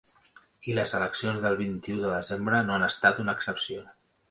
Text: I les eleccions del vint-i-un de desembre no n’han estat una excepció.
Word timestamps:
I 0.71 0.71
les 0.77 0.93
eleccions 0.99 1.43
del 1.43 1.59
vint-i-un 1.59 2.01
de 2.05 2.15
desembre 2.15 2.65
no 2.65 2.73
n’han 2.73 2.89
estat 2.91 3.23
una 3.27 3.39
excepció. 3.41 3.89